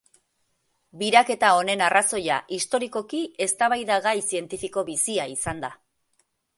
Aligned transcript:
Biraketa 1.01 1.51
honen 1.57 1.83
arrazoia, 1.89 2.39
historikoki, 2.59 3.23
eztabaidagai 3.49 4.19
zientifiko 4.27 4.89
bizia 4.93 5.33
izan 5.39 5.67
da. 5.69 5.75